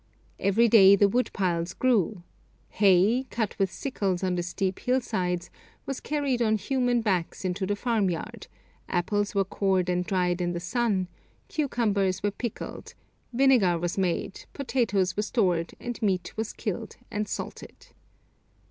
[0.39, 2.23] Every day the wood piles grew.
[2.69, 5.51] Hay, cut with sickles on the steep hillsides,
[5.85, 8.47] was carried on human backs into the farmyard,
[8.89, 11.07] apples were cored and dried in the sun,
[11.49, 12.95] cucumbers were pickled,
[13.31, 17.89] vinegar was made, potatoes were stored, and meat was killed and salted.